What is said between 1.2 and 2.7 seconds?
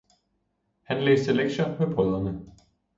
lektier med brødrene.